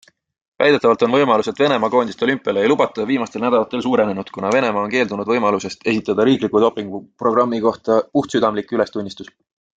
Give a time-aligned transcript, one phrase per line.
[0.61, 4.95] Väidetavalt on võimalus, et Venemaa koondist olümpiale ei lubata, viimastel nädalatel suurenenud, kuna Venemaa on
[4.95, 9.33] keeldunud võimalusest esitada riikliku dopinguprogrammi kohta puhtsüdamlik ülestunnistus.